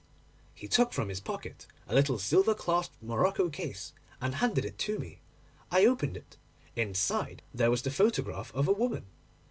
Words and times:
He 0.55 0.67
took 0.67 0.93
from 0.93 1.09
his 1.09 1.19
pocket 1.19 1.67
a 1.87 1.93
little 1.93 2.17
silver 2.17 2.55
clasped 2.55 2.95
morocco 3.03 3.49
case, 3.51 3.93
and 4.19 4.33
handed 4.33 4.65
it 4.65 4.79
to 4.79 4.97
me. 4.97 5.19
I 5.69 5.85
opened 5.85 6.17
it. 6.17 6.37
Inside 6.75 7.43
there 7.53 7.69
was 7.69 7.83
the 7.83 7.91
photograph 7.91 8.51
of 8.55 8.67
a 8.67 8.73
woman. 8.73 9.05